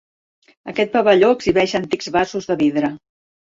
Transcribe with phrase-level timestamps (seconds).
[0.73, 2.93] Aquest pavelló exhibeix antics vasos de vidre.